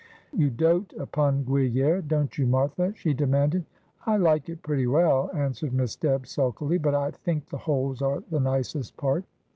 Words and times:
'You 0.33 0.49
doat 0.49 0.93
upon 0.97 1.43
Gruyere, 1.43 2.01
don't 2.01 2.35
you, 2.35 2.47
Martha?' 2.47 2.91
she 2.97 3.13
demanded.' 3.13 3.65
I 4.07 4.17
like 4.17 4.49
it 4.49 4.63
pretty 4.63 4.87
well,' 4.87 5.29
answered 5.31 5.73
Miss 5.73 5.95
Dibb 5.95 6.25
sulkily;' 6.25 6.79
but 6.81 6.95
I 6.95 7.11
think 7.11 7.49
the 7.49 7.59
holes 7.59 8.01
are 8.01 8.23
the 8.31 8.39
nicest 8.39 8.97
part.' 8.97 9.25